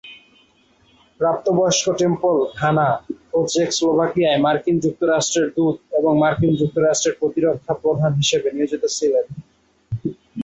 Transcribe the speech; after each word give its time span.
প্রাপ্তবয়স্ক 1.19 1.85
Temple 1.99 2.35
Ghana 2.59 2.87
ও 3.33 3.39
চেকস্লোভাকিয়ায় 3.47 4.41
মার্কিন 4.45 4.77
যুক্তরাষ্ট্রের 4.85 5.47
দূত 5.55 5.75
এবং 5.99 6.11
মার্কিন 6.23 6.51
যুক্তরাষ্ট্রের 6.61 7.17
প্রতিরক্ষা 7.19 7.73
প্রধান 7.83 8.11
হিসেবে 8.13 8.47
নিয়োজিত 8.51 8.83
ছিলেন। 8.97 9.25